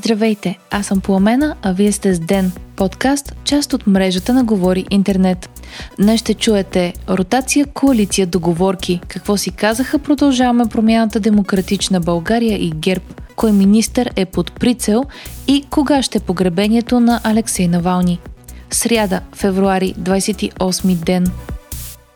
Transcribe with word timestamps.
Здравейте, 0.00 0.58
аз 0.70 0.86
съм 0.86 1.00
Пламена, 1.00 1.56
а 1.62 1.72
вие 1.72 1.92
сте 1.92 2.14
с 2.14 2.20
Ден, 2.20 2.52
подкаст, 2.76 3.34
част 3.44 3.72
от 3.72 3.86
мрежата 3.86 4.34
на 4.34 4.44
Говори 4.44 4.86
Интернет. 4.90 5.62
Днес 5.98 6.20
ще 6.20 6.34
чуете 6.34 6.94
ротация, 7.08 7.66
коалиция, 7.66 8.26
договорки, 8.26 9.00
какво 9.08 9.36
си 9.36 9.50
казаха, 9.50 9.98
продължаваме 9.98 10.66
промяната 10.66 11.20
Демократична 11.20 12.00
България 12.00 12.58
и 12.58 12.70
ГЕРБ, 12.70 13.04
кой 13.36 13.52
министър 13.52 14.10
е 14.16 14.24
под 14.24 14.52
прицел 14.52 15.04
и 15.48 15.64
кога 15.70 16.02
ще 16.02 16.18
е 16.18 16.20
погребението 16.20 17.00
на 17.00 17.20
Алексей 17.24 17.68
Навални. 17.68 18.20
Сряда, 18.70 19.20
февруари, 19.34 19.94
28 20.00 20.94
ден. 20.94 21.26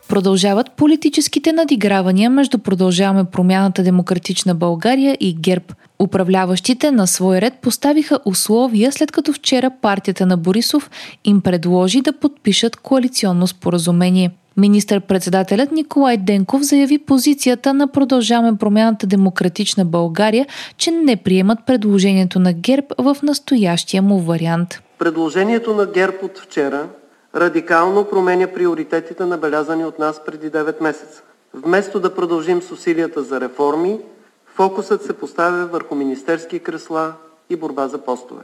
Продължават 0.07 0.71
политическите 0.71 1.53
надигравания 1.53 2.29
между 2.29 2.57
Продължаваме 2.57 3.23
промяната 3.23 3.83
Демократична 3.83 4.55
България 4.55 5.17
и 5.19 5.35
ГЕРБ. 5.35 5.65
Управляващите 5.99 6.91
на 6.91 7.07
свой 7.07 7.41
ред 7.41 7.53
поставиха 7.61 8.19
условия, 8.25 8.91
след 8.91 9.11
като 9.11 9.33
вчера 9.33 9.71
партията 9.81 10.25
на 10.25 10.37
Борисов 10.37 10.91
им 11.23 11.41
предложи 11.41 12.01
да 12.01 12.13
подпишат 12.13 12.75
коалиционно 12.75 13.47
споразумение. 13.47 14.31
Министър-председателят 14.57 15.71
Николай 15.71 16.17
Денков 16.17 16.61
заяви 16.61 16.97
позицията 16.97 17.73
на 17.73 17.87
Продължаваме 17.87 18.57
промяната 18.57 19.07
Демократична 19.07 19.85
България, 19.85 20.47
че 20.77 20.91
не 20.91 21.15
приемат 21.15 21.59
предложението 21.65 22.39
на 22.39 22.53
ГЕРБ 22.53 22.87
в 22.97 23.17
настоящия 23.23 24.01
му 24.01 24.19
вариант. 24.19 24.81
Предложението 24.99 25.73
на 25.73 25.85
ГЕРБ 25.85 26.17
от 26.23 26.39
вчера 26.39 26.87
радикално 27.35 28.05
променя 28.05 28.47
приоритетите, 28.47 29.25
набелязани 29.25 29.85
от 29.85 29.99
нас 29.99 30.21
преди 30.25 30.51
9 30.51 30.81
месеца. 30.81 31.21
Вместо 31.53 31.99
да 31.99 32.15
продължим 32.15 32.61
с 32.61 32.71
усилията 32.71 33.23
за 33.23 33.41
реформи, 33.41 33.99
фокусът 34.55 35.03
се 35.03 35.13
поставя 35.13 35.65
върху 35.65 35.95
министерски 35.95 36.59
кресла 36.59 37.13
и 37.49 37.55
борба 37.55 37.87
за 37.87 37.97
постове. 37.97 38.41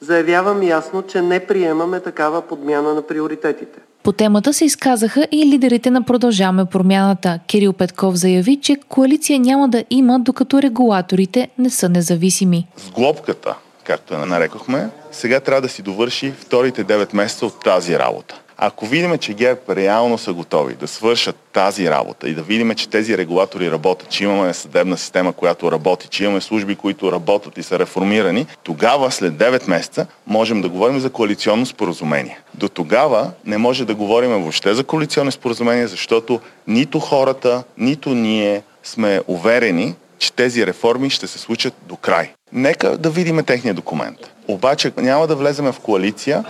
Заявявам 0.00 0.62
ясно, 0.62 1.02
че 1.02 1.22
не 1.22 1.46
приемаме 1.46 2.00
такава 2.00 2.42
подмяна 2.42 2.94
на 2.94 3.02
приоритетите. 3.02 3.78
По 4.02 4.12
темата 4.12 4.52
се 4.52 4.64
изказаха 4.64 5.26
и 5.32 5.46
лидерите 5.46 5.90
на 5.90 6.02
Продължаваме 6.02 6.64
промяната. 6.64 7.38
Кирил 7.46 7.72
Петков 7.72 8.14
заяви, 8.14 8.56
че 8.56 8.76
коалиция 8.88 9.40
няма 9.40 9.68
да 9.68 9.84
има, 9.90 10.20
докато 10.20 10.62
регулаторите 10.62 11.48
не 11.58 11.70
са 11.70 11.88
независими. 11.88 12.66
С 12.76 12.90
глобката, 12.90 13.56
както 13.88 14.14
я 14.14 14.26
нарекохме, 14.26 14.88
сега 15.12 15.40
трябва 15.40 15.62
да 15.62 15.68
си 15.68 15.82
довърши 15.82 16.32
вторите 16.32 16.84
9 16.84 17.14
месеца 17.14 17.46
от 17.46 17.60
тази 17.64 17.98
работа. 17.98 18.40
Ако 18.58 18.86
видим, 18.86 19.18
че 19.18 19.34
ГЕРБ 19.34 19.60
реално 19.76 20.18
са 20.18 20.32
готови 20.32 20.74
да 20.74 20.88
свършат 20.88 21.36
тази 21.52 21.90
работа 21.90 22.28
и 22.28 22.34
да 22.34 22.42
видим, 22.42 22.74
че 22.74 22.88
тези 22.88 23.18
регулатори 23.18 23.70
работят, 23.70 24.08
че 24.08 24.24
имаме 24.24 24.54
съдебна 24.54 24.96
система, 24.96 25.32
която 25.32 25.72
работи, 25.72 26.08
че 26.08 26.24
имаме 26.24 26.40
служби, 26.40 26.74
които 26.74 27.12
работят 27.12 27.58
и 27.58 27.62
са 27.62 27.78
реформирани, 27.78 28.46
тогава 28.62 29.10
след 29.10 29.34
9 29.34 29.68
месеца 29.68 30.06
можем 30.26 30.62
да 30.62 30.68
говорим 30.68 31.00
за 31.00 31.10
коалиционно 31.10 31.66
споразумение. 31.66 32.40
До 32.54 32.68
тогава 32.68 33.30
не 33.44 33.58
може 33.58 33.84
да 33.84 33.94
говорим 33.94 34.30
въобще 34.30 34.74
за 34.74 34.84
коалиционно 34.84 35.32
споразумение, 35.32 35.86
защото 35.86 36.40
нито 36.66 37.00
хората, 37.00 37.62
нито 37.78 38.10
ние 38.10 38.62
сме 38.82 39.20
уверени, 39.26 39.94
че 40.18 40.32
тези 40.32 40.66
реформи 40.66 41.10
ще 41.10 41.26
се 41.26 41.38
случат 41.38 41.74
до 41.86 41.96
край. 41.96 42.32
Нека 42.52 42.98
да 42.98 43.10
видим 43.10 43.44
техния 43.44 43.74
документ. 43.74 44.18
Обаче 44.48 44.92
няма 44.96 45.26
да 45.26 45.36
влеземе 45.36 45.72
в 45.72 45.80
коалиция 45.80 46.44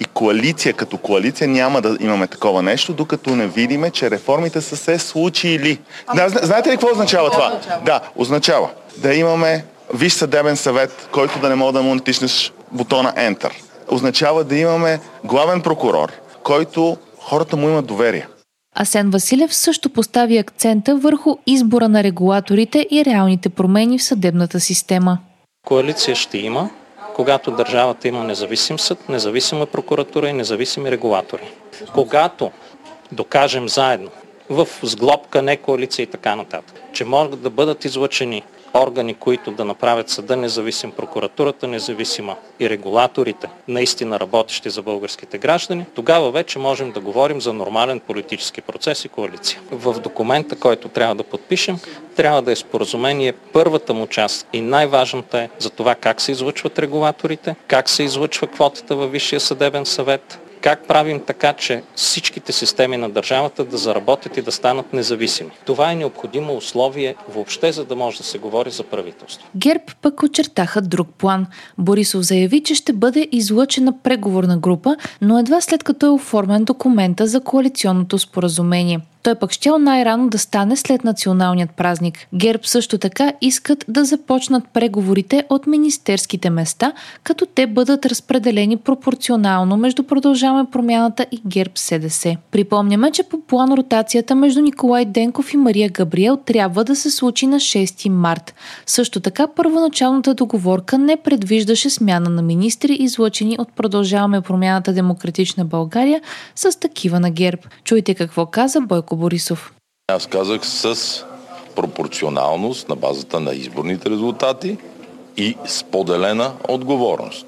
и 0.00 0.04
коалиция 0.04 0.72
като 0.74 0.98
коалиция 0.98 1.48
няма 1.48 1.80
да 1.80 1.96
имаме 2.00 2.26
такова 2.26 2.62
нещо, 2.62 2.92
докато 2.92 3.36
не 3.36 3.46
видиме, 3.46 3.90
че 3.90 4.10
реформите 4.10 4.60
са 4.60 4.76
се 4.76 4.98
случили. 4.98 5.78
Да, 6.14 6.28
знаете 6.28 6.68
ли 6.68 6.72
какво 6.72 6.90
означава 6.90 7.30
това? 7.30 7.60
Да, 7.84 8.00
означава 8.16 8.68
да 8.96 9.14
имаме 9.14 9.64
виж 9.94 10.12
съдебен 10.12 10.56
съвет, 10.56 11.08
който 11.12 11.38
да 11.38 11.48
не 11.48 11.54
може 11.54 11.72
да 11.72 11.82
му 11.82 11.94
натиснеш 11.94 12.52
бутона 12.70 13.12
Enter. 13.12 13.50
Означава 13.88 14.44
да 14.44 14.56
имаме 14.56 15.00
главен 15.24 15.60
прокурор, 15.60 16.12
който 16.42 16.96
хората 17.18 17.56
му 17.56 17.68
имат 17.68 17.86
доверие. 17.86 18.26
Асен 18.74 19.10
Василев 19.10 19.54
също 19.54 19.90
постави 19.90 20.38
акцента 20.38 20.96
върху 20.96 21.36
избора 21.46 21.88
на 21.88 22.02
регулаторите 22.02 22.86
и 22.90 23.04
реалните 23.04 23.48
промени 23.48 23.98
в 23.98 24.02
съдебната 24.02 24.60
система. 24.60 25.18
Коалиция 25.66 26.16
ще 26.16 26.38
има, 26.38 26.70
когато 27.14 27.50
държавата 27.50 28.08
има 28.08 28.24
независим 28.24 28.78
съд, 28.78 29.08
независима 29.08 29.66
прокуратура 29.66 30.28
и 30.28 30.32
независими 30.32 30.90
регулатори. 30.90 31.52
Когато 31.94 32.50
докажем 33.12 33.68
заедно 33.68 34.10
в 34.50 34.68
сглобка, 34.82 35.42
не 35.42 35.56
коалиция 35.56 36.02
и 36.02 36.06
така 36.06 36.36
нататък, 36.36 36.82
че 36.92 37.04
могат 37.04 37.42
да 37.42 37.50
бъдат 37.50 37.84
излъчени 37.84 38.42
органи, 38.74 39.14
които 39.14 39.50
да 39.50 39.64
направят 39.64 40.08
съда 40.08 40.36
независим, 40.36 40.90
прокуратурата 40.90 41.68
независима 41.68 42.36
и 42.60 42.70
регулаторите 42.70 43.48
наистина 43.68 44.20
работещи 44.20 44.70
за 44.70 44.82
българските 44.82 45.38
граждани, 45.38 45.86
тогава 45.94 46.30
вече 46.30 46.58
можем 46.58 46.92
да 46.92 47.00
говорим 47.00 47.40
за 47.40 47.52
нормален 47.52 48.00
политически 48.00 48.60
процес 48.60 49.04
и 49.04 49.08
коалиция. 49.08 49.60
В 49.70 50.00
документа, 50.00 50.56
който 50.56 50.88
трябва 50.88 51.14
да 51.14 51.22
подпишем, 51.22 51.78
трябва 52.16 52.42
да 52.42 52.52
е 52.52 52.56
споразумение 52.56 53.32
първата 53.32 53.94
му 53.94 54.06
част 54.06 54.48
и 54.52 54.60
най-важната 54.60 55.38
е 55.38 55.48
за 55.58 55.70
това 55.70 55.94
как 55.94 56.20
се 56.20 56.32
излъчват 56.32 56.78
регулаторите, 56.78 57.56
как 57.66 57.88
се 57.88 58.02
излъчва 58.02 58.46
квотата 58.46 58.96
във 58.96 59.12
Висшия 59.12 59.40
съдебен 59.40 59.86
съвет, 59.86 60.38
как 60.62 60.86
правим 60.86 61.20
така, 61.20 61.52
че 61.52 61.82
всичките 61.94 62.52
системи 62.52 62.96
на 62.96 63.10
държавата 63.10 63.64
да 63.64 63.76
заработят 63.76 64.36
и 64.36 64.42
да 64.42 64.52
станат 64.52 64.92
независими. 64.92 65.50
Това 65.64 65.92
е 65.92 65.96
необходимо 65.96 66.56
условие 66.56 67.14
въобще, 67.28 67.72
за 67.72 67.84
да 67.84 67.96
може 67.96 68.18
да 68.18 68.24
се 68.24 68.38
говори 68.38 68.70
за 68.70 68.82
правителство. 68.82 69.48
ГЕРБ 69.56 69.84
пък 70.02 70.22
очертаха 70.22 70.80
друг 70.80 71.08
план. 71.18 71.46
Борисов 71.78 72.22
заяви, 72.22 72.62
че 72.62 72.74
ще 72.74 72.92
бъде 72.92 73.28
излъчена 73.32 73.94
преговорна 74.02 74.56
група, 74.56 74.96
но 75.20 75.38
едва 75.38 75.60
след 75.60 75.82
като 75.82 76.06
е 76.06 76.10
оформен 76.10 76.64
документа 76.64 77.26
за 77.26 77.40
коалиционното 77.40 78.18
споразумение. 78.18 79.00
Той 79.22 79.34
пък 79.34 79.52
щял 79.52 79.78
най-рано 79.78 80.28
да 80.28 80.38
стане 80.38 80.76
след 80.76 81.04
националният 81.04 81.70
празник. 81.70 82.26
ГЕРБ 82.34 82.62
също 82.64 82.98
така 82.98 83.32
искат 83.40 83.84
да 83.88 84.04
започнат 84.04 84.64
преговорите 84.72 85.44
от 85.50 85.66
министерските 85.66 86.50
места, 86.50 86.92
като 87.22 87.46
те 87.46 87.66
бъдат 87.66 88.06
разпределени 88.06 88.76
пропорционално 88.76 89.76
между 89.76 90.02
Продължаваме 90.02 90.70
промяната 90.70 91.26
и 91.32 91.42
ГЕРБ 91.46 91.72
СДС. 91.74 92.36
Припомняме, 92.50 93.10
че 93.10 93.22
по 93.22 93.40
план 93.40 93.72
ротацията 93.72 94.34
между 94.34 94.60
Николай 94.60 95.04
Денков 95.04 95.54
и 95.54 95.56
Мария 95.56 95.88
Габриел 95.88 96.36
трябва 96.36 96.84
да 96.84 96.96
се 96.96 97.10
случи 97.10 97.46
на 97.46 97.56
6 97.56 98.08
март. 98.08 98.54
Също 98.86 99.20
така 99.20 99.46
първоначалната 99.46 100.34
договорка 100.34 100.98
не 100.98 101.16
предвиждаше 101.16 101.90
смяна 101.90 102.30
на 102.30 102.42
министри, 102.42 102.94
излъчени 102.94 103.56
от 103.58 103.72
Продължаваме 103.72 104.40
промяната 104.40 104.92
Демократична 104.92 105.64
България 105.64 106.20
с 106.54 106.80
такива 106.80 107.20
на 107.20 107.30
ГЕРБ. 107.30 107.62
Чуйте 107.84 108.14
какво 108.14 108.46
каза 108.46 108.80
Бойко 108.80 109.11
Бойко 109.12 109.16
Борисов? 109.16 109.72
Аз 110.08 110.26
казах 110.26 110.66
с 110.66 110.96
пропорционалност 111.76 112.88
на 112.88 112.96
базата 112.96 113.40
на 113.40 113.54
изборните 113.54 114.10
резултати 114.10 114.76
и 115.36 115.56
споделена 115.66 116.52
отговорност. 116.68 117.46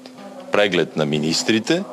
Преглед 0.51 0.95
на 0.95 1.05
министрите 1.05 1.83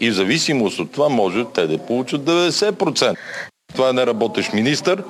и 0.00 0.10
в 0.10 0.14
зависимост 0.14 0.78
от 0.78 0.92
това 0.92 1.08
може 1.08 1.44
те 1.44 1.66
да 1.66 1.78
получат 1.78 2.22
90%. 2.22 3.16
Това 3.74 3.88
е 3.88 3.92
не 3.92 4.06
работещ 4.06 4.52
министър. 4.52 5.02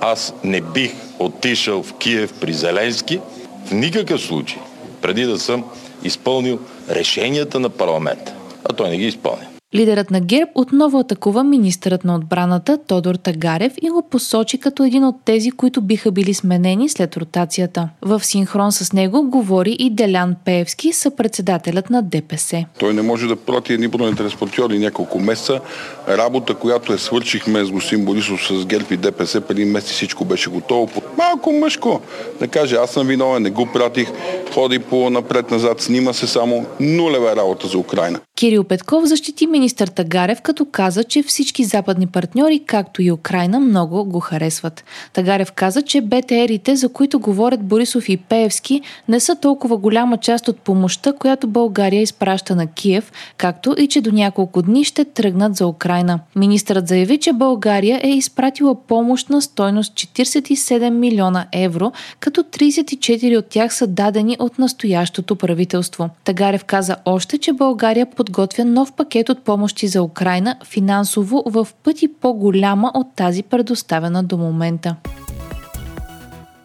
Аз 0.00 0.34
не 0.44 0.60
бих 0.60 0.92
отишъл 1.18 1.82
в 1.82 1.94
Киев 1.94 2.32
при 2.40 2.52
Зеленски 2.52 3.20
в 3.66 3.72
никакъв 3.72 4.20
случай, 4.20 4.62
преди 5.02 5.24
да 5.24 5.38
съм 5.38 5.64
изпълнил 6.04 6.58
решенията 6.90 7.60
на 7.60 7.70
парламента. 7.70 8.34
А 8.64 8.72
той 8.72 8.90
не 8.90 8.96
ги 8.96 9.06
изпълни. 9.06 9.51
Лидерът 9.74 10.10
на 10.10 10.20
ГЕРБ 10.20 10.50
отново 10.54 10.98
атакува 10.98 11.44
министърът 11.44 12.04
на 12.04 12.14
отбраната 12.14 12.78
Тодор 12.86 13.14
Тагарев 13.14 13.72
и 13.82 13.90
го 13.90 14.02
посочи 14.10 14.58
като 14.58 14.84
един 14.84 15.04
от 15.04 15.16
тези, 15.24 15.50
които 15.50 15.80
биха 15.80 16.10
били 16.10 16.34
сменени 16.34 16.88
след 16.88 17.16
ротацията. 17.16 17.88
В 18.02 18.24
синхрон 18.24 18.72
с 18.72 18.92
него 18.92 19.30
говори 19.30 19.76
и 19.78 19.90
Делян 19.90 20.36
Пеевски, 20.44 20.92
съпредседателят 20.92 21.90
на 21.90 22.02
ДПС. 22.02 22.64
Той 22.78 22.94
не 22.94 23.02
може 23.02 23.26
да 23.26 23.36
прати 23.36 23.72
едни 23.72 23.88
бронетранспортьори 23.88 24.78
няколко 24.78 25.20
месеца. 25.20 25.60
Работа, 26.08 26.54
която 26.54 26.92
е 26.92 26.98
свършихме 26.98 27.64
с 27.64 27.70
господин 27.70 28.04
Борисов 28.04 28.46
с 28.46 28.66
ГЕРБ 28.66 28.86
и 28.90 28.96
ДПС, 28.96 29.40
преди 29.40 29.64
месец 29.64 29.90
всичко 29.90 30.24
беше 30.24 30.50
готово. 30.50 31.02
Малко 31.18 31.52
мъжко. 31.52 32.00
Да 32.40 32.48
каже, 32.48 32.76
аз 32.76 32.90
съм 32.90 33.06
виновен, 33.06 33.42
не 33.42 33.50
го 33.50 33.66
пратих, 33.66 34.08
ходи 34.54 34.78
по 34.78 35.10
напред-назад, 35.10 35.80
снима 35.80 36.12
се 36.12 36.26
само 36.26 36.66
нулева 36.80 37.36
работа 37.36 37.68
за 37.68 37.78
Украина. 37.78 38.20
Кирил 38.36 38.64
Петков 38.64 39.04
защити 39.04 39.46
министър 39.62 39.88
Тагарев, 39.88 40.40
като 40.40 40.64
каза, 40.64 41.04
че 41.04 41.22
всички 41.22 41.64
западни 41.64 42.06
партньори, 42.06 42.62
както 42.66 43.02
и 43.02 43.12
Украина, 43.12 43.60
много 43.60 44.04
го 44.04 44.20
харесват. 44.20 44.84
Тагарев 45.12 45.52
каза, 45.52 45.82
че 45.82 46.00
БТРите, 46.00 46.76
за 46.76 46.88
които 46.88 47.20
говорят 47.20 47.62
Борисов 47.62 48.08
и 48.08 48.16
Пеевски, 48.16 48.80
не 49.08 49.20
са 49.20 49.36
толкова 49.36 49.76
голяма 49.76 50.16
част 50.16 50.48
от 50.48 50.58
помощта, 50.58 51.12
която 51.12 51.46
България 51.46 52.02
изпраща 52.02 52.56
на 52.56 52.66
Киев, 52.66 53.12
както 53.36 53.74
и 53.78 53.88
че 53.88 54.00
до 54.00 54.12
няколко 54.12 54.62
дни 54.62 54.84
ще 54.84 55.04
тръгнат 55.04 55.56
за 55.56 55.66
Украина. 55.66 56.20
Министърът 56.36 56.88
заяви, 56.88 57.18
че 57.18 57.32
България 57.32 58.00
е 58.02 58.08
изпратила 58.08 58.74
помощ 58.74 59.30
на 59.30 59.42
стойност 59.42 59.92
47 59.92 60.90
милиона 60.90 61.46
евро, 61.52 61.92
като 62.20 62.42
34 62.42 63.38
от 63.38 63.46
тях 63.46 63.74
са 63.74 63.86
дадени 63.86 64.36
от 64.38 64.58
настоящото 64.58 65.36
правителство. 65.36 66.08
Тагарев 66.24 66.64
каза 66.64 66.96
още, 67.04 67.38
че 67.38 67.52
България 67.52 68.06
подготвя 68.06 68.64
нов 68.64 68.92
пакет 68.92 69.28
от 69.28 69.44
помощи 69.52 69.88
за 69.88 70.02
Украина, 70.02 70.56
финансово 70.64 71.42
в 71.46 71.68
пъти 71.84 72.08
по-голяма 72.08 72.90
от 72.94 73.06
тази 73.16 73.42
предоставена 73.42 74.22
до 74.22 74.36
момента. 74.36 74.96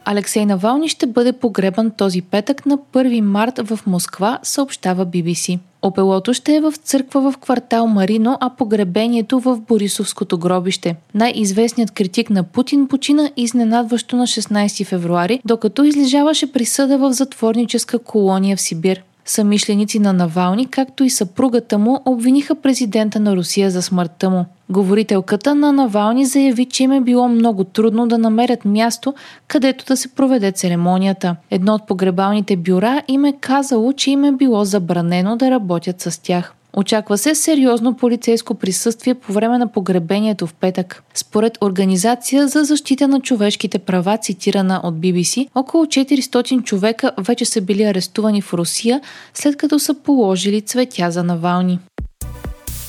Алексей 0.05 0.45
Навални 0.45 0.89
ще 0.89 1.05
бъде 1.05 1.33
погребан 1.33 1.91
този 1.91 2.21
петък 2.21 2.65
на 2.65 2.77
1 2.77 3.21
март 3.21 3.59
в 3.63 3.79
Москва, 3.87 4.39
съобщава 4.43 5.05
BBC. 5.05 5.59
Опелото 5.81 6.33
ще 6.33 6.55
е 6.55 6.61
в 6.61 6.73
църква 6.83 7.31
в 7.31 7.37
квартал 7.37 7.87
Марино, 7.87 8.37
а 8.39 8.49
погребението 8.49 9.39
в 9.39 9.59
Борисовското 9.59 10.37
гробище. 10.37 10.95
Най-известният 11.13 11.91
критик 11.91 12.29
на 12.29 12.43
Путин 12.43 12.87
почина 12.87 13.31
изненадващо 13.37 14.15
на 14.15 14.27
16 14.27 14.85
февруари, 14.85 15.41
докато 15.45 15.83
излежаваше 15.83 16.51
присъда 16.51 16.97
в 16.97 17.13
затворническа 17.13 17.99
колония 17.99 18.57
в 18.57 18.61
Сибир. 18.61 19.03
Самишленици 19.29 19.99
на 19.99 20.13
Навални, 20.13 20.65
както 20.65 21.03
и 21.03 21.09
съпругата 21.09 21.77
му, 21.77 22.01
обвиниха 22.05 22.55
президента 22.55 23.19
на 23.19 23.35
Русия 23.35 23.71
за 23.71 23.81
смъртта 23.81 24.29
му. 24.29 24.45
Говорителката 24.69 25.55
на 25.55 25.71
Навални 25.71 26.25
заяви, 26.25 26.65
че 26.65 26.83
им 26.83 26.91
е 26.91 27.01
било 27.01 27.27
много 27.27 27.63
трудно 27.63 28.07
да 28.07 28.17
намерят 28.17 28.65
място, 28.65 29.13
където 29.47 29.85
да 29.85 29.97
се 29.97 30.07
проведе 30.07 30.51
церемонията. 30.51 31.35
Едно 31.51 31.73
от 31.73 31.87
погребалните 31.87 32.57
бюра 32.57 33.01
им 33.07 33.25
е 33.25 33.33
казало, 33.33 33.93
че 33.93 34.11
им 34.11 34.23
е 34.23 34.31
било 34.31 34.65
забранено 34.65 35.37
да 35.37 35.51
работят 35.51 36.01
с 36.01 36.21
тях. 36.23 36.53
Очаква 36.73 37.17
се 37.17 37.35
сериозно 37.35 37.97
полицейско 37.97 38.53
присъствие 38.53 39.13
по 39.13 39.33
време 39.33 39.57
на 39.57 39.71
погребението 39.71 40.47
в 40.47 40.53
петък. 40.53 41.03
Според 41.13 41.57
Организация 41.61 42.47
за 42.47 42.63
защита 42.63 43.07
на 43.07 43.21
човешките 43.21 43.79
права, 43.79 44.17
цитирана 44.17 44.81
от 44.83 44.95
BBC, 44.95 45.47
около 45.55 45.85
400 45.85 46.63
човека 46.63 47.11
вече 47.17 47.45
са 47.45 47.61
били 47.61 47.83
арестувани 47.83 48.41
в 48.41 48.53
Русия, 48.53 49.01
след 49.33 49.57
като 49.57 49.79
са 49.79 49.93
положили 49.93 50.61
цветя 50.61 51.11
за 51.11 51.23
Навални. 51.23 51.79